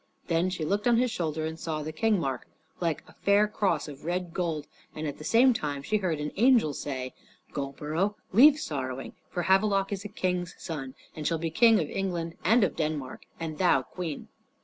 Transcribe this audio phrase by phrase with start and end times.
[0.25, 2.47] Then she looked on his shoulder, and saw the king mark,
[2.79, 6.31] like a fair cross of red gold, and at the same time she heard an
[6.37, 7.13] angel say
[7.53, 12.33] "Goldborough, leave sorrowing, for Havelok is a king's son, and shall be king of England
[12.43, 14.27] and of Denmark, and thou queen."